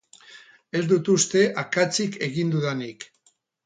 [0.79, 3.11] Ez dut uste akatsik egin dudanik.